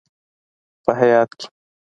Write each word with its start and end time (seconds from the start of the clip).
په 0.83 0.91
هیات 0.99 1.29
کې: 1.39 1.47